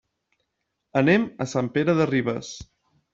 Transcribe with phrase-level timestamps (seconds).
[1.01, 2.51] Anem a Sant Pere de Ribes.